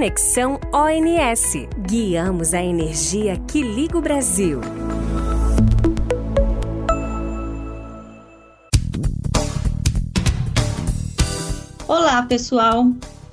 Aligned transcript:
Conexão 0.00 0.58
ONS. 0.72 1.68
Guiamos 1.86 2.54
a 2.54 2.62
energia 2.62 3.36
que 3.46 3.60
liga 3.60 3.98
o 3.98 4.00
Brasil. 4.00 4.58
Olá, 11.86 12.22
pessoal. 12.22 12.90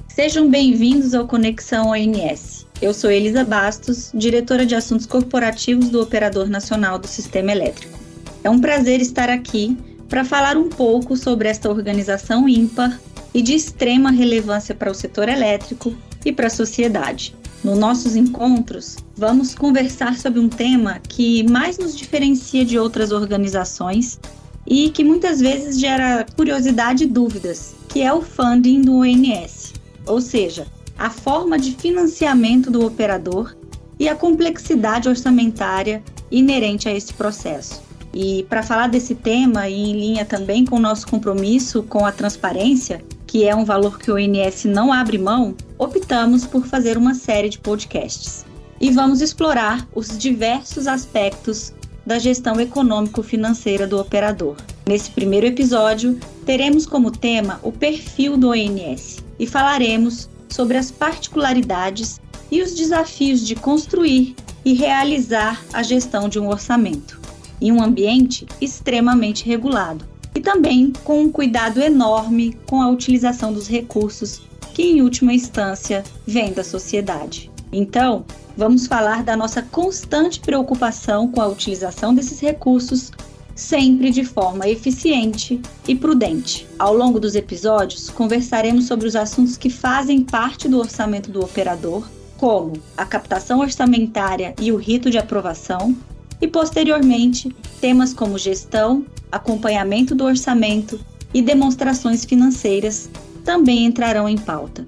Sejam 0.09 0.49
bem-vindos 0.49 1.13
ao 1.13 1.25
Conexão 1.25 1.91
ONS. 1.91 2.67
Eu 2.81 2.93
sou 2.93 3.09
Elisa 3.09 3.45
Bastos, 3.45 4.11
diretora 4.13 4.65
de 4.65 4.75
assuntos 4.75 5.05
corporativos 5.05 5.87
do 5.87 6.01
Operador 6.01 6.49
Nacional 6.49 6.99
do 6.99 7.07
Sistema 7.07 7.53
Elétrico. 7.53 7.97
É 8.43 8.49
um 8.49 8.59
prazer 8.59 8.99
estar 8.99 9.29
aqui 9.29 9.77
para 10.09 10.25
falar 10.25 10.57
um 10.57 10.67
pouco 10.67 11.15
sobre 11.15 11.47
esta 11.47 11.69
organização 11.69 12.49
ímpar 12.49 12.99
e 13.33 13.41
de 13.41 13.53
extrema 13.53 14.11
relevância 14.11 14.75
para 14.75 14.91
o 14.91 14.93
setor 14.93 15.29
elétrico 15.29 15.95
e 16.27 16.33
para 16.33 16.47
a 16.47 16.49
sociedade. 16.49 17.33
Nos 17.63 17.77
nossos 17.79 18.15
encontros, 18.15 18.97
vamos 19.15 19.55
conversar 19.55 20.17
sobre 20.17 20.41
um 20.41 20.49
tema 20.49 20.99
que 20.99 21.49
mais 21.49 21.77
nos 21.77 21.95
diferencia 21.95 22.65
de 22.65 22.77
outras 22.77 23.13
organizações 23.13 24.19
e 24.65 24.89
que 24.89 25.05
muitas 25.05 25.39
vezes 25.39 25.79
gera 25.79 26.25
curiosidade 26.35 27.05
e 27.05 27.07
dúvidas, 27.07 27.73
que 27.87 28.01
é 28.01 28.11
o 28.11 28.21
funding 28.21 28.81
do 28.81 28.97
ONS, 28.97 29.73
ou 30.05 30.19
seja, 30.19 30.67
a 30.99 31.09
forma 31.09 31.57
de 31.57 31.71
financiamento 31.71 32.69
do 32.69 32.85
operador 32.85 33.55
e 33.97 34.09
a 34.09 34.15
complexidade 34.15 35.07
orçamentária 35.07 36.03
inerente 36.29 36.89
a 36.89 36.93
esse 36.93 37.13
processo. 37.13 37.81
E 38.13 38.45
para 38.49 38.63
falar 38.63 38.87
desse 38.87 39.15
tema 39.15 39.69
e 39.69 39.75
em 39.75 39.93
linha 39.93 40.25
também 40.25 40.65
com 40.65 40.75
o 40.75 40.79
nosso 40.79 41.07
compromisso 41.07 41.83
com 41.83 42.05
a 42.05 42.11
transparência, 42.11 43.01
que 43.27 43.45
é 43.45 43.53
um 43.53 43.65
valor 43.65 43.99
que 43.99 44.09
o 44.09 44.15
ONS 44.15 44.63
não 44.65 44.91
abre 44.91 45.17
mão, 45.17 45.53
optamos 45.77 46.45
por 46.45 46.65
fazer 46.65 46.97
uma 46.97 47.13
série 47.13 47.49
de 47.49 47.59
podcasts. 47.59 48.45
E 48.79 48.89
vamos 48.89 49.21
explorar 49.21 49.85
os 49.93 50.17
diversos 50.17 50.87
aspectos 50.87 51.73
da 52.05 52.17
gestão 52.17 52.59
econômico-financeira 52.59 53.85
do 53.85 53.99
operador. 53.99 54.55
Nesse 54.87 55.11
primeiro 55.11 55.45
episódio, 55.45 56.17
teremos 56.45 56.85
como 56.85 57.11
tema 57.11 57.59
o 57.61 57.71
perfil 57.71 58.37
do 58.37 58.51
ONS 58.51 59.17
e 59.37 59.45
falaremos 59.45 60.29
sobre 60.47 60.77
as 60.77 60.89
particularidades 60.89 62.21
e 62.49 62.61
os 62.61 62.73
desafios 62.73 63.45
de 63.45 63.55
construir 63.55 64.35
e 64.63 64.73
realizar 64.73 65.61
a 65.73 65.83
gestão 65.83 66.29
de 66.29 66.39
um 66.39 66.47
orçamento 66.47 67.19
em 67.59 67.71
um 67.71 67.83
ambiente 67.83 68.45
extremamente 68.61 69.45
regulado 69.45 70.16
e 70.37 70.39
também 70.39 70.93
com 71.03 71.23
um 71.23 71.31
cuidado 71.31 71.81
enorme 71.81 72.55
com 72.67 72.79
a 72.79 72.87
utilização 72.87 73.51
dos 73.51 73.67
recursos 73.67 74.39
que, 74.71 74.83
em 74.83 75.01
última 75.01 75.33
instância, 75.33 76.03
vem 76.27 76.53
da 76.53 76.63
sociedade. 76.63 77.49
Então, 77.71 78.23
vamos 78.55 78.85
falar 78.85 79.23
da 79.23 79.35
nossa 79.35 79.63
constante 79.63 80.39
preocupação 80.39 81.27
com 81.27 81.41
a 81.41 81.47
utilização 81.47 82.13
desses 82.13 82.39
recursos, 82.39 83.11
sempre 83.55 84.11
de 84.11 84.23
forma 84.23 84.69
eficiente 84.69 85.59
e 85.87 85.95
prudente. 85.95 86.67
Ao 86.77 86.95
longo 86.95 87.19
dos 87.19 87.33
episódios, 87.33 88.11
conversaremos 88.11 88.85
sobre 88.85 89.07
os 89.07 89.15
assuntos 89.15 89.57
que 89.57 89.71
fazem 89.71 90.21
parte 90.21 90.69
do 90.69 90.77
orçamento 90.77 91.31
do 91.31 91.39
operador, 91.39 92.07
como 92.37 92.73
a 92.95 93.05
captação 93.07 93.61
orçamentária 93.61 94.53
e 94.61 94.71
o 94.71 94.75
rito 94.75 95.09
de 95.09 95.17
aprovação, 95.17 95.97
e 96.39 96.47
posteriormente 96.47 97.49
temas 97.81 98.13
como 98.13 98.37
gestão, 98.37 99.03
acompanhamento 99.31 100.15
do 100.15 100.23
orçamento 100.23 100.99
e 101.33 101.41
demonstrações 101.41 102.25
financeiras 102.25 103.09
também 103.43 103.85
entrarão 103.85 104.27
em 104.27 104.37
pauta. 104.37 104.85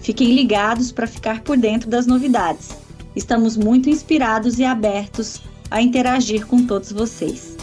Fiquem 0.00 0.34
ligados 0.34 0.90
para 0.90 1.06
ficar 1.06 1.42
por 1.42 1.56
dentro 1.56 1.88
das 1.88 2.06
novidades. 2.06 2.70
Estamos 3.14 3.56
muito 3.56 3.88
inspirados 3.88 4.58
e 4.58 4.64
abertos 4.64 5.40
a 5.70 5.80
interagir 5.80 6.46
com 6.46 6.66
todos 6.66 6.92
vocês. 6.92 7.56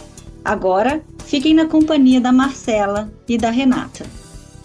Agora, 0.44 1.02
fiquem 1.26 1.54
na 1.54 1.66
companhia 1.66 2.20
da 2.20 2.32
Marcela 2.32 3.12
e 3.28 3.36
da 3.36 3.50
Renata. 3.50 4.19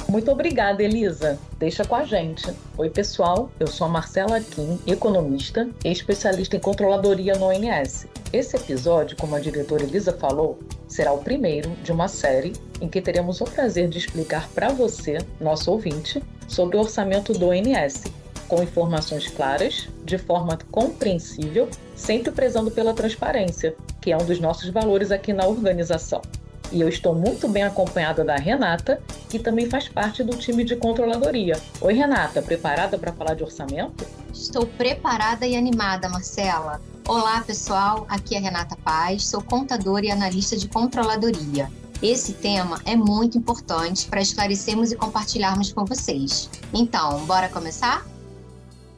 Muito 0.08 0.32
obrigada, 0.32 0.84
Elisa. 0.84 1.40
Deixa 1.58 1.84
com 1.84 1.96
a 1.96 2.04
gente. 2.04 2.48
Oi, 2.78 2.90
pessoal. 2.92 3.50
Eu 3.60 3.66
sou 3.66 3.88
a 3.88 3.90
Marcela 3.90 4.40
Kim, 4.40 4.80
economista 4.86 5.68
e 5.84 5.92
especialista 5.92 6.56
em 6.56 6.60
controladoria 6.60 7.34
no 7.34 7.48
ONS. 7.48 8.06
Esse 8.32 8.56
episódio, 8.56 9.18
como 9.18 9.36
a 9.36 9.40
diretora 9.40 9.84
Elisa 9.84 10.14
falou, 10.14 10.60
será 10.88 11.12
o 11.12 11.18
primeiro 11.18 11.72
de 11.84 11.92
uma 11.92 12.08
série 12.08 12.54
em 12.80 12.88
que 12.88 13.02
teremos 13.02 13.42
o 13.42 13.46
prazer 13.46 13.90
de 13.90 13.98
explicar 13.98 14.48
para 14.50 14.70
você, 14.70 15.18
nosso 15.42 15.72
ouvinte, 15.72 16.22
sobre 16.48 16.78
o 16.78 16.82
orçamento 16.82 17.34
do 17.34 17.48
ONS, 17.48 18.04
com 18.48 18.62
informações 18.62 19.28
claras, 19.28 19.90
de 20.04 20.20
forma 20.20 20.60
compreensível, 20.70 21.68
sempre 21.96 22.32
prezando 22.32 22.70
pela 22.70 22.94
transparência, 22.94 23.76
que 24.00 24.12
é 24.12 24.18
um 24.18 24.26
dos 24.26 24.40
nossos 24.40 24.70
valores 24.70 25.10
aqui 25.10 25.34
na 25.34 25.48
organização. 25.48 26.22
E 26.72 26.82
eu 26.82 26.90
estou 26.90 27.14
muito 27.14 27.48
bem 27.48 27.64
acompanhada 27.64 28.24
da 28.24 28.36
Renata, 28.36 29.02
que 29.30 29.40
também 29.40 29.70
faz 29.70 29.88
parte 29.88 30.24
do 30.24 30.36
time 30.36 30.64
de 30.64 30.76
controladoria. 30.76 31.62
Oi, 31.80 31.94
Renata, 31.94 32.42
preparada 32.42 32.98
para 32.98 33.14
falar 33.14 33.36
de 33.36 33.44
orçamento? 33.44 34.06
Estou 34.34 34.66
preparada 34.66 35.46
e 35.46 35.56
animada, 35.56 36.10
Marcela. 36.10 36.82
Olá, 37.08 37.42
pessoal. 37.42 38.06
Aqui 38.10 38.36
é 38.36 38.40
Renata 38.40 38.76
Paz, 38.84 39.28
sou 39.28 39.42
contadora 39.42 40.06
e 40.06 40.12
analista 40.12 40.58
de 40.58 40.68
controladoria. 40.68 41.72
Esse 42.02 42.34
tema 42.34 42.82
é 42.86 42.96
muito 42.96 43.38
importante 43.38 44.08
para 44.08 44.22
esclarecermos 44.22 44.92
e 44.92 44.96
compartilharmos 44.96 45.72
com 45.72 45.86
vocês. 45.86 46.50
Então, 46.74 47.26
bora 47.26 47.48
começar? 47.48 48.06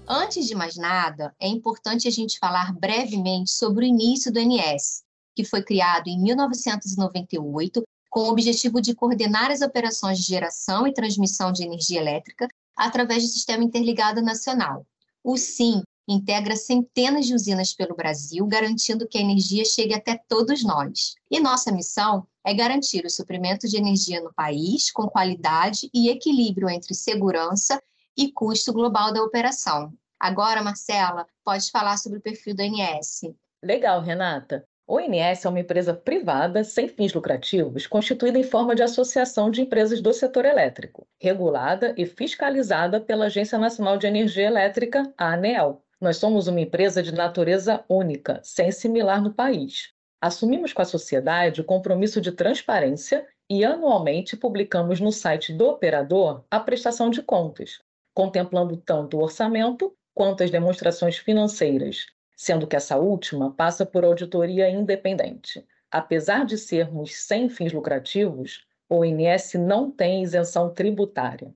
Antes 0.07 0.47
de 0.47 0.55
mais 0.55 0.77
nada, 0.77 1.35
é 1.39 1.47
importante 1.47 2.07
a 2.07 2.11
gente 2.11 2.39
falar 2.39 2.73
brevemente 2.73 3.51
sobre 3.51 3.85
o 3.85 3.87
início 3.87 4.31
do 4.31 4.39
NS, 4.39 5.03
que 5.37 5.43
foi 5.43 5.61
criado 5.61 6.07
em 6.07 6.19
1998 6.19 7.83
com 8.09 8.21
o 8.21 8.31
objetivo 8.31 8.81
de 8.81 8.95
coordenar 8.95 9.51
as 9.51 9.61
operações 9.61 10.17
de 10.17 10.23
geração 10.23 10.87
e 10.87 10.93
transmissão 10.93 11.51
de 11.51 11.63
energia 11.63 12.01
elétrica 12.01 12.47
através 12.75 13.21
do 13.21 13.29
Sistema 13.29 13.63
Interligado 13.63 14.19
Nacional. 14.19 14.83
O 15.23 15.37
SIM 15.37 15.83
integra 16.07 16.55
centenas 16.55 17.27
de 17.27 17.35
usinas 17.35 17.71
pelo 17.71 17.95
Brasil, 17.95 18.47
garantindo 18.47 19.07
que 19.07 19.19
a 19.19 19.21
energia 19.21 19.63
chegue 19.63 19.93
até 19.93 20.19
todos 20.27 20.63
nós. 20.63 21.13
E 21.29 21.39
nossa 21.39 21.71
missão 21.71 22.25
é 22.43 22.51
garantir 22.51 23.05
o 23.05 23.09
suprimento 23.11 23.67
de 23.67 23.77
energia 23.77 24.19
no 24.19 24.33
país 24.33 24.89
com 24.89 25.07
qualidade 25.07 25.87
e 25.93 26.09
equilíbrio 26.09 26.67
entre 26.67 26.95
segurança 26.95 27.79
e 28.17 28.31
custo 28.31 28.73
global 28.73 29.13
da 29.13 29.21
operação. 29.21 29.93
Agora, 30.19 30.63
Marcela, 30.63 31.27
pode 31.45 31.69
falar 31.69 31.97
sobre 31.97 32.17
o 32.17 32.21
perfil 32.21 32.55
do 32.55 32.63
ANS. 32.63 33.21
Legal, 33.63 34.01
Renata. 34.01 34.66
O 34.89 35.01
INS 35.01 35.43
é 35.43 35.49
uma 35.49 35.59
empresa 35.59 35.93
privada 35.93 36.63
sem 36.63 36.87
fins 36.87 37.13
lucrativos, 37.13 37.85
constituída 37.85 38.39
em 38.39 38.43
forma 38.43 38.73
de 38.73 38.81
associação 38.81 39.51
de 39.51 39.61
empresas 39.61 39.99
do 39.99 40.13
setor 40.13 40.45
elétrico, 40.45 41.05
regulada 41.19 41.93
e 41.97 42.05
fiscalizada 42.05 43.01
pela 43.01 43.25
Agência 43.25 43.57
Nacional 43.57 43.97
de 43.97 44.07
Energia 44.07 44.47
Elétrica, 44.47 45.13
a 45.17 45.33
ANEEL. 45.33 45.83
Nós 45.99 46.15
somos 46.15 46.47
uma 46.47 46.61
empresa 46.61 47.03
de 47.03 47.13
natureza 47.13 47.83
única, 47.89 48.39
sem 48.41 48.71
similar 48.71 49.21
no 49.21 49.33
país. 49.33 49.91
Assumimos 50.21 50.71
com 50.71 50.81
a 50.81 50.85
sociedade 50.85 51.59
o 51.59 51.65
compromisso 51.65 52.21
de 52.21 52.31
transparência 52.31 53.27
e 53.49 53.65
anualmente 53.65 54.37
publicamos 54.37 55.01
no 55.01 55.11
site 55.11 55.51
do 55.51 55.67
operador 55.67 56.45
a 56.49 56.61
prestação 56.61 57.09
de 57.09 57.21
contas, 57.21 57.81
contemplando 58.13 58.77
tanto 58.77 59.17
o 59.17 59.21
orçamento 59.21 59.93
quanto 60.15 60.43
as 60.43 60.49
demonstrações 60.49 61.17
financeiras, 61.17 62.05
sendo 62.37 62.67
que 62.67 62.75
essa 62.75 62.95
última 62.97 63.51
passa 63.51 63.83
por 63.83 64.05
auditoria 64.05 64.69
independente. 64.69 65.65
Apesar 65.89 66.45
de 66.45 66.55
sermos 66.55 67.15
sem 67.15 67.49
fins 67.49 67.73
lucrativos, 67.73 68.65
o 68.87 69.03
INS 69.03 69.55
não 69.55 69.89
tem 69.89 70.21
isenção 70.23 70.71
tributária. 70.71 71.53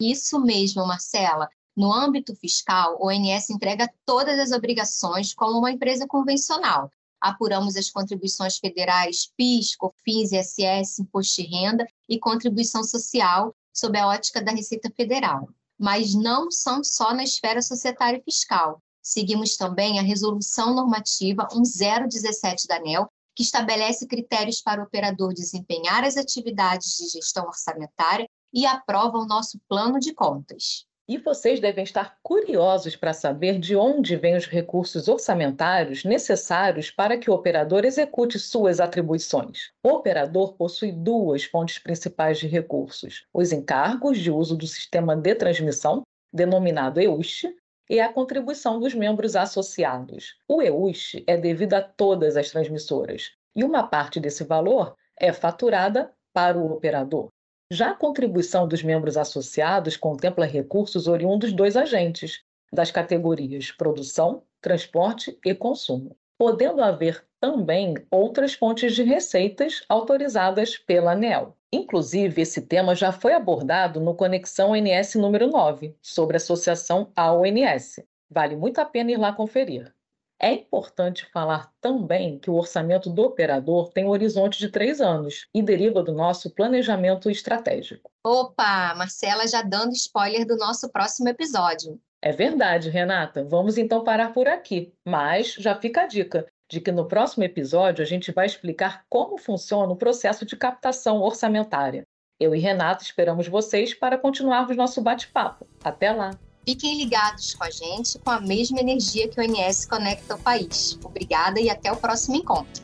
Isso 0.00 0.40
mesmo, 0.40 0.86
Marcela. 0.86 1.48
No 1.76 1.92
âmbito 1.92 2.36
fiscal, 2.36 2.96
o 3.00 3.10
INS 3.10 3.50
entrega 3.50 3.92
todas 4.06 4.38
as 4.38 4.52
obrigações 4.52 5.34
como 5.34 5.58
uma 5.58 5.70
empresa 5.70 6.06
convencional. 6.06 6.90
Apuramos 7.20 7.76
as 7.76 7.90
contribuições 7.90 8.58
federais 8.58 9.30
PIS, 9.36 9.74
COFINS, 9.76 10.32
ISS, 10.32 10.98
Imposto 11.00 11.42
de 11.42 11.48
Renda 11.48 11.86
e 12.08 12.18
contribuição 12.18 12.84
social 12.84 13.54
sob 13.72 13.98
a 13.98 14.06
ótica 14.08 14.42
da 14.42 14.52
Receita 14.52 14.90
Federal. 14.94 15.48
Mas 15.78 16.14
não 16.14 16.50
são 16.50 16.84
só 16.84 17.14
na 17.14 17.24
esfera 17.24 17.62
societária 17.62 18.18
e 18.18 18.22
fiscal. 18.22 18.82
Seguimos 19.02 19.56
também 19.56 19.98
a 19.98 20.02
Resolução 20.02 20.74
Normativa 20.74 21.48
1017 21.52 22.68
da 22.68 22.76
ANEL, 22.76 23.08
que 23.34 23.42
estabelece 23.42 24.06
critérios 24.06 24.60
para 24.60 24.80
o 24.80 24.84
operador 24.84 25.34
desempenhar 25.34 26.04
as 26.04 26.16
atividades 26.16 26.96
de 26.96 27.08
gestão 27.08 27.46
orçamentária 27.46 28.28
e 28.52 28.64
aprova 28.64 29.18
o 29.18 29.26
nosso 29.26 29.58
plano 29.68 29.98
de 29.98 30.14
contas. 30.14 30.86
E 31.08 31.18
vocês 31.18 31.58
devem 31.58 31.82
estar 31.82 32.16
curiosos 32.22 32.94
para 32.94 33.12
saber 33.12 33.58
de 33.58 33.74
onde 33.74 34.14
vêm 34.14 34.36
os 34.36 34.46
recursos 34.46 35.08
orçamentários 35.08 36.04
necessários 36.04 36.90
para 36.92 37.18
que 37.18 37.28
o 37.28 37.34
operador 37.34 37.84
execute 37.84 38.38
suas 38.38 38.78
atribuições. 38.78 39.72
O 39.84 39.88
operador 39.88 40.54
possui 40.54 40.92
duas 40.92 41.42
fontes 41.44 41.78
principais 41.78 42.38
de 42.38 42.46
recursos: 42.46 43.26
os 43.34 43.50
encargos 43.50 44.18
de 44.18 44.30
uso 44.30 44.56
do 44.56 44.66
sistema 44.66 45.16
de 45.16 45.34
transmissão, 45.34 46.02
denominado 46.32 47.00
EUST, 47.00 47.52
e 47.92 48.00
a 48.00 48.10
contribuição 48.10 48.80
dos 48.80 48.94
membros 48.94 49.36
associados. 49.36 50.38
O 50.48 50.62
EUST 50.62 51.22
é 51.26 51.36
devido 51.36 51.74
a 51.74 51.82
todas 51.82 52.38
as 52.38 52.50
transmissoras 52.50 53.32
e 53.54 53.62
uma 53.62 53.86
parte 53.86 54.18
desse 54.18 54.44
valor 54.44 54.96
é 55.20 55.30
faturada 55.30 56.10
para 56.32 56.56
o 56.56 56.72
operador. 56.72 57.28
Já 57.70 57.90
a 57.90 57.94
contribuição 57.94 58.66
dos 58.66 58.82
membros 58.82 59.18
associados 59.18 59.94
contempla 59.94 60.46
recursos 60.46 61.06
oriundos 61.06 61.52
dos 61.52 61.76
agentes, 61.76 62.42
das 62.72 62.90
categorias 62.90 63.70
produção, 63.70 64.42
transporte 64.62 65.38
e 65.44 65.54
consumo, 65.54 66.16
podendo 66.38 66.82
haver 66.82 67.22
também 67.42 67.94
outras 68.08 68.54
fontes 68.54 68.94
de 68.94 69.02
receitas 69.02 69.82
autorizadas 69.88 70.78
pela 70.78 71.10
ANEL. 71.10 71.56
Inclusive, 71.72 72.40
esse 72.40 72.62
tema 72.62 72.94
já 72.94 73.10
foi 73.10 73.32
abordado 73.32 73.98
no 73.98 74.14
Conexão 74.14 74.70
ONS 74.70 75.16
número 75.16 75.48
9, 75.48 75.96
sobre 76.00 76.36
associação 76.36 77.10
à 77.16 77.32
ONS. 77.32 77.98
Vale 78.30 78.54
muito 78.54 78.78
a 78.78 78.84
pena 78.84 79.10
ir 79.10 79.16
lá 79.16 79.32
conferir. 79.32 79.92
É 80.40 80.52
importante 80.52 81.28
falar 81.32 81.72
também 81.80 82.38
que 82.38 82.48
o 82.48 82.54
orçamento 82.54 83.10
do 83.10 83.22
operador 83.22 83.90
tem 83.92 84.04
um 84.04 84.10
horizonte 84.10 84.60
de 84.60 84.68
três 84.68 85.00
anos 85.00 85.48
e 85.52 85.60
deriva 85.60 86.00
do 86.00 86.12
nosso 86.12 86.48
planejamento 86.48 87.28
estratégico. 87.28 88.08
Opa, 88.24 88.94
Marcela 88.94 89.48
já 89.48 89.62
dando 89.62 89.92
spoiler 89.94 90.46
do 90.46 90.56
nosso 90.56 90.88
próximo 90.92 91.28
episódio. 91.28 92.00
É 92.24 92.30
verdade, 92.30 92.88
Renata. 92.88 93.42
Vamos 93.42 93.76
então 93.76 94.04
parar 94.04 94.32
por 94.32 94.46
aqui. 94.46 94.94
Mas 95.04 95.54
já 95.54 95.74
fica 95.74 96.02
a 96.02 96.06
dica 96.06 96.46
de 96.72 96.80
que 96.80 96.90
no 96.90 97.04
próximo 97.04 97.44
episódio 97.44 98.02
a 98.02 98.06
gente 98.06 98.32
vai 98.32 98.46
explicar 98.46 99.04
como 99.10 99.36
funciona 99.36 99.92
o 99.92 99.96
processo 99.96 100.46
de 100.46 100.56
captação 100.56 101.20
orçamentária. 101.20 102.06
Eu 102.40 102.54
e 102.54 102.58
Renata 102.58 103.04
esperamos 103.04 103.46
vocês 103.46 103.92
para 103.92 104.16
continuarmos 104.16 104.74
nosso 104.74 105.02
bate-papo. 105.02 105.66
Até 105.84 106.10
lá! 106.12 106.30
Fiquem 106.64 106.96
ligados 106.96 107.54
com 107.54 107.64
a 107.64 107.70
gente 107.70 108.18
com 108.20 108.30
a 108.30 108.40
mesma 108.40 108.80
energia 108.80 109.28
que 109.28 109.38
o 109.38 109.44
ONS 109.44 109.84
conecta 109.84 110.32
ao 110.32 110.40
país. 110.40 110.98
Obrigada 111.04 111.60
e 111.60 111.68
até 111.68 111.92
o 111.92 111.96
próximo 111.96 112.36
encontro. 112.36 112.82